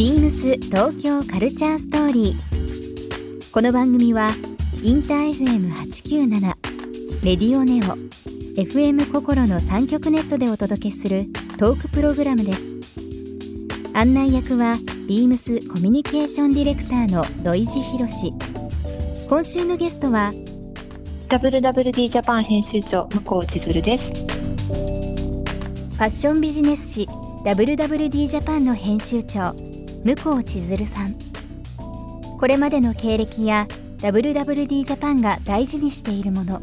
[0.00, 3.52] ビームス東京カルチャーストーリー。
[3.52, 4.30] この番組は
[4.82, 6.40] インター FM897
[7.22, 7.98] レディオネオ
[8.58, 11.26] FM 心の三極ネットでお届けする
[11.58, 12.70] トークプログラムです。
[13.92, 18.32] 案内役はビームスコミュニケーションディレクターの土井博志。
[19.28, 20.32] 今週のゲストは
[21.28, 24.14] WWD ジャパン編集長向こう千鶴です。
[24.14, 27.06] ファッションビジネス誌
[27.44, 29.54] WWD ジャパンの編集長
[30.04, 31.14] 向こ千鶴さん
[32.38, 33.66] これまでの経歴や
[33.98, 36.62] WWD ジャパンが大事にしているもの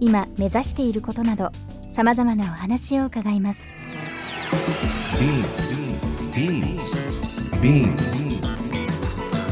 [0.00, 1.50] 今目指していることなど
[1.90, 3.66] さまざまなお話を伺います
[5.18, 5.80] Beams.
[6.34, 6.92] Beams.
[7.62, 8.24] Beams.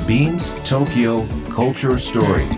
[0.06, 2.48] Beams Tokyo Culture Story.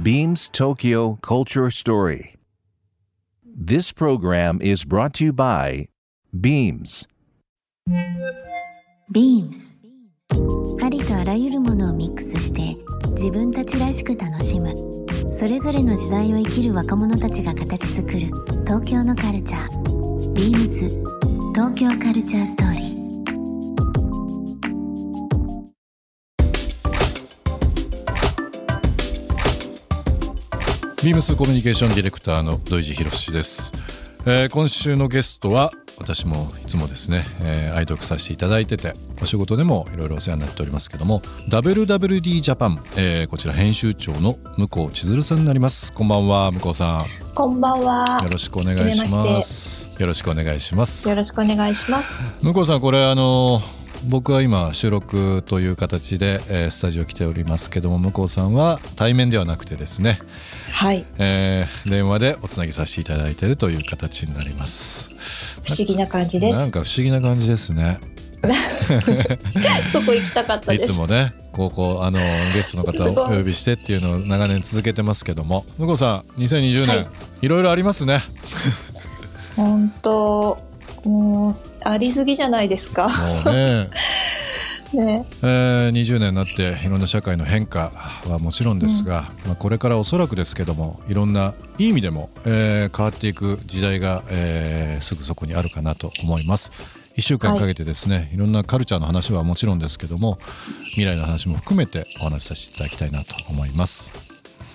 [0.00, 2.36] Beams Tokyo Culture Story.
[3.44, 5.88] This program is brought to you by
[6.34, 7.08] Beams.
[9.10, 9.78] Beams.
[10.84, 12.76] ありとあらゆるものをミックスして
[13.12, 14.74] 自分たちらしく楽しむ。
[15.32, 18.18] それぞれの時代を生きる若者たちが形作る
[18.66, 20.32] 東京のカルチャー。
[20.34, 21.02] Beams.
[21.54, 22.88] 東京カルチャーストーリー。
[31.02, 33.72] ビームスコミュニケーションディレクターの土井博志です、
[34.26, 45.92] えー今週のゲストは私もいつもですね、えー愛読させていただいててお仕事でもいろいろお世話になっておりますけども WWD ジャパン、えーこちら編集長の向こう千鶴さんになります。
[45.92, 47.04] こんばんは向こうさ
[47.34, 48.20] こんばんは。
[48.20, 49.90] んよろしくお願いします。
[49.98, 51.08] よろしくお願いします。
[51.08, 52.18] よろしくお願いします。
[52.42, 53.60] 向こうさんこれあの
[54.04, 60.18] 僕は今収録という形で、えースタジオ来ておりますけども向こうさんは対面ではなくてですね
[60.72, 65.10] はい、えー電話でおつなぎさせていただいているという形になります。
[65.64, 66.56] 不思議な感じです。
[66.56, 67.98] なんか不思議な感じですね。
[69.92, 70.92] そこ行きたかったいです。
[70.92, 72.20] つもねこうあの
[72.54, 77.06] ゲストの方をお呼びしてっていうのを長年続けてますけども向こうさん2020年、はい。
[77.42, 78.22] い、ろいろありますね。
[79.56, 80.56] 本当、
[81.08, 81.52] もう
[81.84, 83.08] ありすぎじゃないですか。
[83.44, 83.88] もうね
[84.92, 87.92] ね、えー20年になっていろんな社会の変化
[88.26, 96.72] はもちろんですが、まあ、これからおそらくですけどもいろんないい意味でも、えー変わっていく時代が、えーすぐそこにあるかなと思います。
[97.16, 100.38] 1週間かけてですね、い、ろんなカルチャーの話はもちろんですけども
[100.90, 104.27] 未来の話も含めてお話しさせていただきたいなと思います。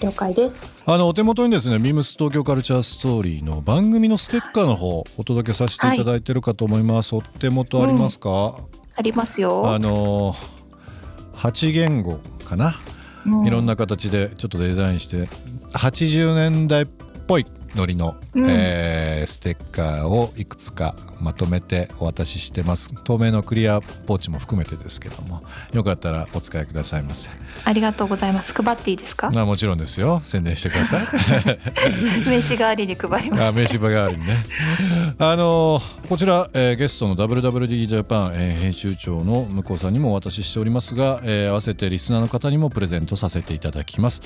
[0.04, 0.66] 了解です。
[0.86, 7.16] あのお手元にですねビームス東京カルチャーストーリーの番組のステッカーの方お届けさせていただいてるかと思います。
[7.16, 8.58] お手元ありますか、
[8.96, 9.72] ありますよ。
[9.74, 10.36] あの
[11.36, 12.74] 8言語かな、
[13.26, 15.30] うんいろんな形でちょっとデザインして
[15.72, 16.86] 80年代っ
[17.26, 18.46] ぽいノリの、うん。
[18.50, 22.94] えーステッカーをいくつかまとめてお渡ししてます。
[23.06, 25.42] 透明のクリアポーチも含めてですけども。
[25.72, 27.30] よかったらお使いくださいませ。
[27.64, 28.54] ありがとうございます。
[28.54, 29.32] 配っていいですか？
[29.32, 30.20] まあもちろんですよ。
[30.24, 31.06] 宣伝してください。
[32.28, 33.44] 名刺代わりに配ります。
[33.44, 34.46] あ名刺場代わりにね。
[35.18, 44.22] あのこちら、えーゲストの WWD ジャパン、えー編集長の向こうさんにもお渡ししておりますが、えー合わせてリスナーの方にもプレゼントさせていただきます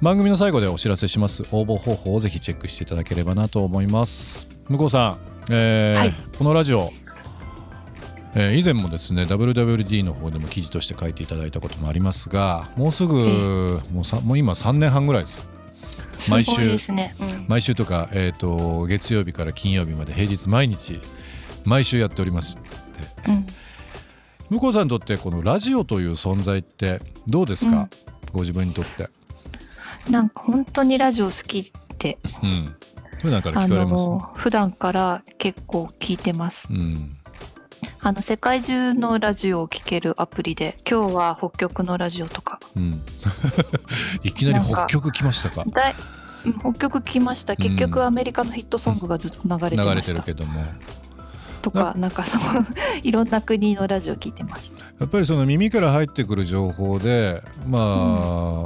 [0.00, 1.42] 番組の最後でお知らせします。
[1.50, 4.48] 応募方法をぜひチェックしていただければなと思います。
[4.68, 6.14] 向こうさん、えーはい。
[6.36, 6.92] このラジオ
[8.36, 15.48] えー以前もですね WWD の方でも記事として書いていただいたこともありますがもうすぐ、もうさもう今3年半ぐらいです。
[16.30, 17.16] 毎週ね。
[17.18, 17.46] うん。
[17.48, 21.00] 毎週とか、えー、と月曜日から金曜日まで平日毎日
[21.64, 22.56] 毎週やっております
[23.26, 23.46] うん。
[24.48, 27.88] 向こうさんにとってこのラジオという存在ってどうですか、
[28.32, 29.08] ご自分にとって
[30.10, 32.74] なんか本当にラジオ好きで、うん。
[33.22, 34.08] 普段からあ聞かれます？
[34.08, 36.68] の普段から結構聞いてます。
[36.70, 37.14] うん
[38.00, 43.02] あの世界中のラジオを聴けるアプリで、今日は北極のラジオとか、うん。
[44.22, 45.64] いきなり北極来ましたか？
[46.60, 47.56] 北極来ました。
[47.56, 50.22] 結局アメリカのヒットソングがずっと流れて流れました。
[50.22, 50.60] てるけども
[51.58, 52.42] とか、なんかそう
[53.02, 54.72] いろんな国のラジオ聞いてます。
[54.98, 57.82] やっぱりその耳から入ってくる情報でまあ、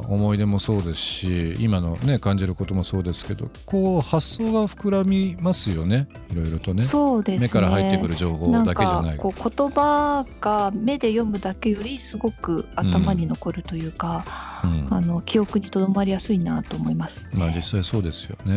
[0.08, 7.46] 思い出もそうですし今のね感じることもそうですけどこう発想が膨らみますよねいろいろとねそうですね。
[7.46, 17.28] 目から入ってくる情報だけじゃないんかこう言葉が目で読むだけよりすごく頭に残るというか、うんあの記憶に留まりやすいなと思います。
[17.32, 18.54] まあ実際そうですよね。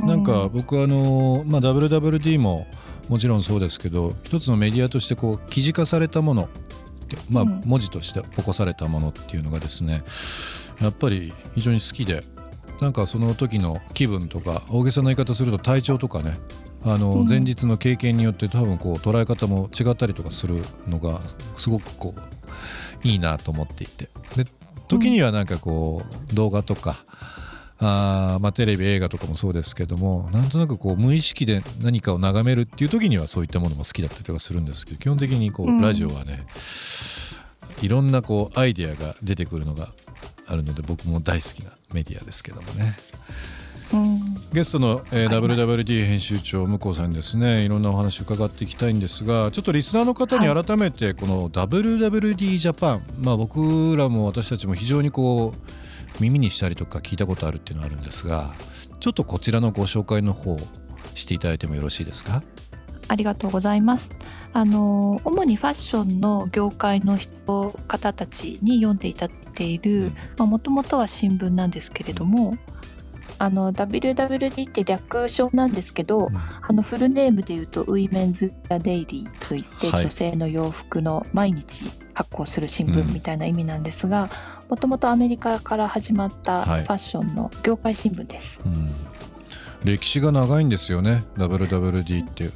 [0.00, 2.66] うんなんか僕あの、まあ、WWD も
[3.08, 6.48] もちろんそうですけど一つのメディアとしてこう記事化されたもの、
[7.30, 7.60] まあ、うん。
[7.64, 10.02] 文字として起こされたものっていうのがですね
[10.80, 12.22] やっぱり非常に好きで
[12.80, 16.38] なんかその時の気分とか大げさな言い方すると体調とかね
[16.84, 17.26] あのうん。
[17.26, 21.20] 前日の経験によって多分こう捉え方も違ったりとかするのが
[21.56, 24.08] すごくこういいなと思っていて。
[24.36, 24.44] で
[24.88, 26.02] 時にはなんかこ
[26.32, 27.04] う動画とか
[27.80, 35.78] あーまあテレビ映画とかもそうですけどもなんとなくこう無意識で何かを眺めるっていう時にはそういったものも好きだったりとかするんですけど基本的にこうん。
[35.78, 36.44] うラジオはね
[37.80, 39.88] いろんなこうアイデアが出てくるのが
[40.48, 42.96] あるので僕も大好きなメディアですけどもね。
[43.92, 44.18] うん。
[44.52, 47.64] ゲストの、えー WWD 編集長向こうさんにですね。
[47.64, 55.87] いろんなお話を伺っていきたいんですがちょっとリスナーの方には改めてこの WWD ジャパン、まあ僕らも私たちも非常にこう
[56.20, 58.52] 耳にしたりとか聞いたことあるっていうのはあるんですが
[59.00, 60.56] ちょっとこちらのご紹介の方
[61.14, 62.42] していただいてもよろしいですか？
[63.08, 64.12] ありがとうございます。
[64.52, 72.56] あの主にファッションの業界の人方たちに読んでいただいているもともとは新聞なんですけれども、
[73.38, 76.28] あの WWD って略称なんですけど、
[76.60, 78.52] あのフルネームで言うとウィメンズ・
[78.82, 80.02] デイリーといって、はい。
[80.02, 84.28] 女性の洋服の毎日発行する新聞みたいな意味なんですが
[84.68, 86.82] もともとアメリカから始まったはい。
[86.82, 88.58] ファッションの業界新聞です。
[88.64, 88.92] うん。
[89.84, 91.22] 歴史が長いんですよね。
[91.36, 92.44] WWD って。
[92.44, 92.52] いう。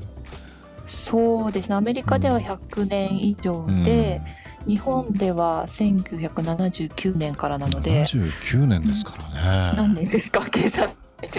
[0.86, 1.76] そうですね。
[1.76, 4.20] アメリカでは100年以上で、
[4.66, 8.02] 日本では1979年からなので。
[8.04, 9.76] 79年ですからね。
[9.76, 10.44] 何年ですか？
[10.50, 10.88] 計算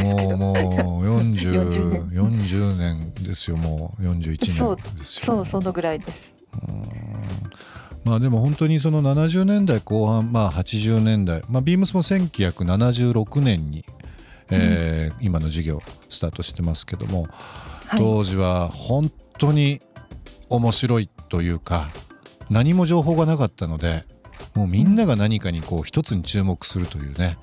[0.01, 3.11] もうもう40 40 40年。
[3.21, 3.57] ですよ。
[3.57, 5.25] もう41そう年ですよ。
[5.35, 6.33] そうそのぐらいです。
[8.03, 13.85] まあでも本当にその70年代後半まあ80年代まあビームスも1976年に、
[14.51, 17.27] えー今の事業スタートしてますけども、
[17.87, 19.79] はい、当時は本当に
[20.49, 21.87] 面白いというか
[22.49, 24.05] 何も情報がなかったので
[24.53, 27.37] もうみんなが何かにこう一つに注目するというね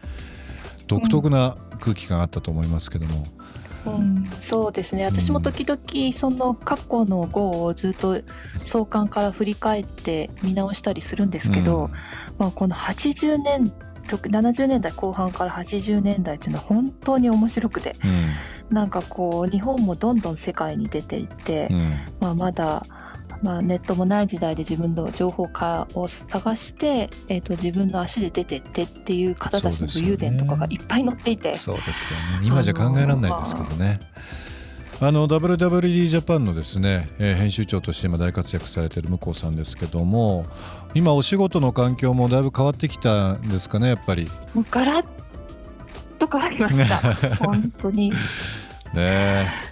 [0.86, 3.24] 独特な空気感あったと思いますけども、
[3.86, 5.04] うん、そうですね。
[5.04, 8.20] 私も時々その過去の号をずっと
[8.62, 11.90] 創刊から振り返って見直したりするんですけど、うん。
[12.38, 13.72] まあ、この80年
[14.06, 17.96] 70年代後半から80年代っていうのは本当に面白くて。
[18.70, 21.92] なんかこう日本もどんどん世界に出ていって、うんうん。
[22.20, 22.86] まあ、まだ、
[23.42, 31.54] まあ、ネットもない時代で自分の情報化を探して、えー、と自分の足で出てってっていう方たちの武勇伝とかがいっぱい載っていて。
[31.54, 34.00] そうですよね今じゃ考えられないですけどね。
[35.02, 40.44] あの WWD ジャパンのですね、えー編集長として今大活躍されている向こうさんですけども
[40.92, 44.30] 今お仕事の環境もだいぶ変わってきたんですかねやっぱり。
[44.52, 45.06] もうガラッ
[46.18, 48.12] と変わりました 本当に
[48.92, 49.69] ね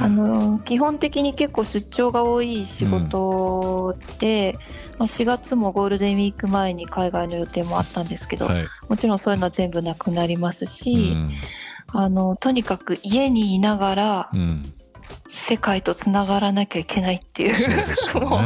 [0.00, 4.56] あの基本的に結構出張が多い仕事で、
[4.98, 8.66] まあ、4月もゴールデンウィーク前に海外の予定もあったんですけど、はい。
[8.88, 11.32] もちろんそういうのは全部なくなりますうし、ん。
[11.92, 14.74] あのとにかく家にいながらうん、
[15.30, 18.40] 世界とつながらなきゃいけないっていうそうですよ もう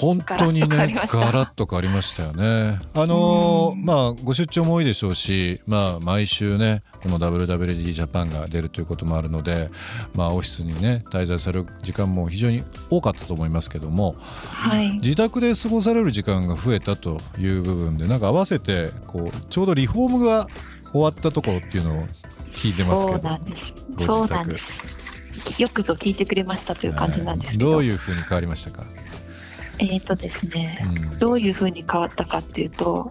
[0.00, 0.86] 本当にねガ
[1.32, 2.78] ラッと変わりましたよね。
[2.94, 9.70] あのまあご出張も多いでしょうし、まあ毎週ねこの WWD ジャパンが出るということもあるので、
[10.14, 14.90] まあオフィスにね滞在される時間も非常に多かったと思いますけども、はい。
[14.94, 20.46] 自宅で過ごされる時間が増えたという部分でなんか合わせてこうちょうどリフォームが
[20.92, 22.06] 終わったところっていうのを
[22.52, 23.72] 聞いてますけどそうなんです。
[23.94, 24.56] ご自宅。
[25.58, 28.84] よくぞ聞いてくれましたという感じなんですけど、どういうふうに変わりましたか、
[29.80, 30.78] えっ、とですね、
[31.12, 31.18] うん。
[31.18, 33.10] どういうふうに変わったかっていうと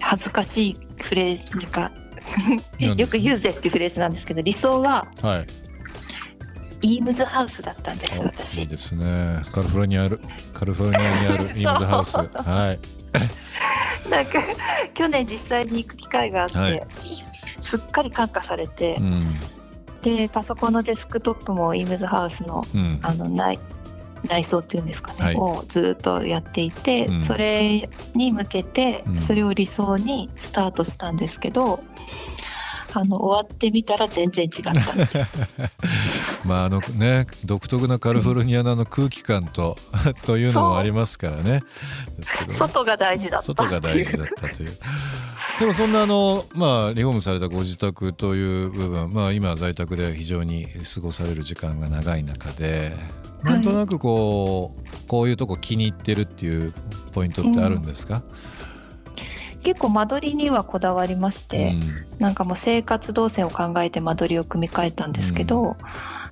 [0.00, 1.92] 恥ずかしいフレーズなんか
[2.78, 5.46] よく言うぜっていうフレーズなんですけど理想ははい。
[6.82, 9.42] イームズハウスだったんですおいい私ですね。
[9.52, 10.18] カリフォルニアる
[10.54, 12.16] カリフォルニアにある イームズハウス。
[12.16, 12.78] はい。
[14.08, 14.32] なんか
[14.94, 16.82] 去年実際に行く機会があって、はい。
[17.60, 19.36] すっかり感化されてう、ん。
[20.02, 22.98] でパソコンのデスクトップもイームズハウスのうん。
[23.02, 23.58] あの内
[24.28, 25.34] 内装っていうんですかね、はい。
[25.36, 27.24] をずっとやっていて、うん。
[27.24, 29.20] それに向けてうん。
[29.22, 31.82] それを理想にスタートしたんですけど、
[32.92, 34.72] あの終わってみたら全然違った
[36.44, 39.76] まああのね独特なカリフォルニアの空気感と
[40.26, 41.62] というのもありますからね。
[42.18, 44.76] ですけど外が大事だった外が大事だったという。
[45.58, 56.72] でもそんなあのまあリフォームされたご自宅という部分まあ今在宅で非常に過ごされる時間が長い中ではいなんとなくこうこういうとこ気に入ってるっていう
[57.12, 58.22] ポイントってあるんですか、
[59.62, 61.82] 結構間取りにはこだわりましうて、ん。
[62.18, 65.76] なんかもう生活動線を考えて間取りを組み替えたんですけど、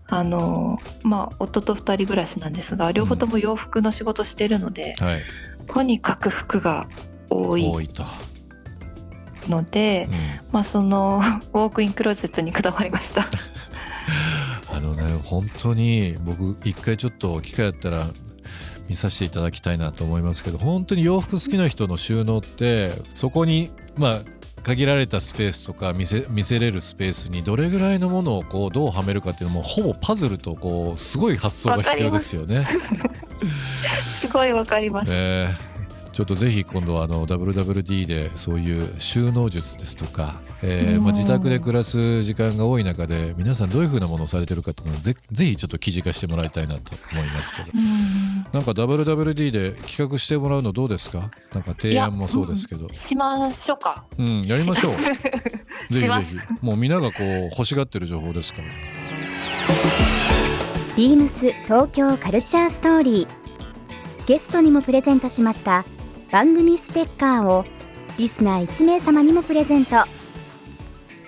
[0.07, 5.23] あのまあ夫と二人暮らしなんですが両方とも洋服の仕事してるので、はい、
[5.67, 6.89] とにかく服が
[7.31, 8.05] 多い多いと、
[9.49, 10.19] ので、うん。
[10.53, 11.21] まあその
[11.53, 13.27] ウォークインクローゼットにこだわりました。
[14.79, 18.07] あのね本当に僕一回ちょっと機会あったら
[18.89, 24.21] 見させていただきたいなと思いますけど本当に洋服好きな人の収納ってそこにまあ
[24.63, 32.67] 限られたスペースとか見せ見せれるスペースにどれぐらいのものをこうどうはめるかっていうのもほぼパズルとこうすごい発想が必要ですよね。
[34.21, 35.11] すごいわかります。
[35.13, 35.78] えー
[36.19, 47.69] ちょっとぜひ今度はあの WWD でそういう収納術ですとか、えーまあ、自宅で暮らす時間が多い中で皆さんどういうふうなものをされてるかっていうのをぜぜひちょっと記事化してもらいたいなと思いますけど。
[48.53, 51.31] なんか WWD で企画してもらうのどうですか？
[51.55, 52.93] なんか提案もそうですけど。
[52.93, 54.05] しましょうか。
[54.19, 54.97] うん、やりましょう。
[55.95, 56.37] ぜひぜひ。
[56.61, 58.65] もうみんながこう欲しがってる情報ですから。
[60.97, 64.27] ビームス東京カルチャーストーリー。
[64.27, 65.85] ゲストにもプレゼントしました
[66.31, 67.65] 番組ステッカーを
[68.19, 69.97] リスナー1名様にもプレゼント。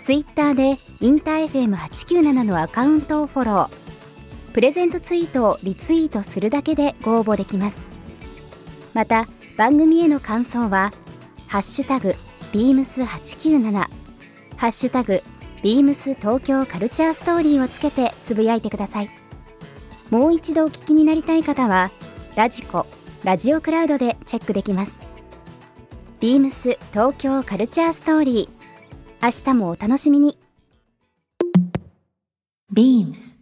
[0.03, 3.71] ツイッターでインター FM897 のアカウントをフォロー。
[4.53, 7.89] プレゼントツイートをリツイートするだけでご応募できます。
[8.93, 9.27] また
[9.57, 10.93] 番組への感想は
[11.49, 12.15] 「ハッシュタグ
[12.53, 13.73] ビームス897」
[14.59, 15.23] ハッシュタグ
[15.63, 19.11] ビームス東京カルチャーストーリーをつけてつぶやいてください。
[20.11, 21.91] もう一度お聞きになりたい方は
[22.35, 22.85] ラジコ
[23.23, 25.01] ラジオクラウドでチェックできます
[26.21, 28.61] ビームス東京カルチャーストーリー
[29.23, 30.39] 明日もお楽しみに
[32.75, 33.41] Beams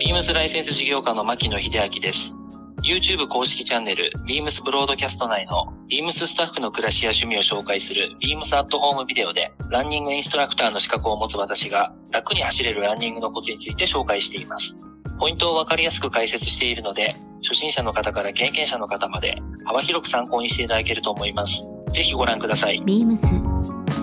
[0.00, 2.34] ビームスライセンス事業家の牧野秀明です。
[2.82, 14.76] YouTube 公式チャンネル、ビームスブロードキャスト内の、ビームススタッフの暮らしや趣味を紹介する、ビームスアットホームビデオで、ランニングインストラクターの資格を持つ私が、楽に走れるランニングのコツについて紹介しています。
[15.20, 21.68] ポイントをわかりやすく解説しているので、初心者の方から経験者の方まで幅広く参考にしていただけると思います。
[21.92, 22.80] ぜひご覧ください。
[22.86, 23.26] ビームス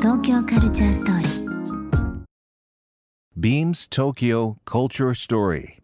[0.01, 1.29] 東京カルチャーストーリー。
[3.37, 5.79] ビームス東京カルチャーストーリー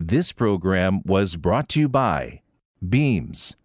[0.00, 2.40] This program was brought to by
[2.80, 3.56] Beams